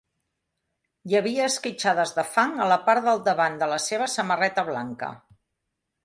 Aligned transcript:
Hi 1.09 1.17
havia 1.17 1.49
esquitxades 1.49 2.13
de 2.15 2.23
fang 2.37 2.55
a 2.65 2.69
la 2.71 2.77
part 2.87 3.05
del 3.09 3.21
davant 3.27 3.59
de 3.59 3.67
la 3.73 3.77
seva 3.89 4.07
samarreta 4.15 4.63
blanca. 4.71 5.11